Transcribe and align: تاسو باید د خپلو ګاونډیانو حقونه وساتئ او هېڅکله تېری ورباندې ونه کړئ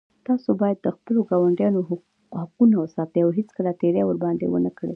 تاسو 0.27 0.49
باید 0.61 0.77
د 0.81 0.87
خپلو 0.97 1.19
ګاونډیانو 1.29 1.79
حقونه 2.39 2.75
وساتئ 2.79 3.19
او 3.23 3.29
هېڅکله 3.39 3.71
تېری 3.81 4.01
ورباندې 4.05 4.45
ونه 4.49 4.71
کړئ 4.77 4.89